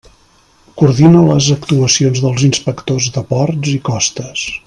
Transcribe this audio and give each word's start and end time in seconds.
Coordina 0.81 1.19
les 1.27 1.49
actuacions 1.57 2.23
dels 2.25 2.47
inspectors 2.49 3.11
de 3.19 3.25
ports 3.35 3.75
i 3.75 3.79
costes. 3.93 4.51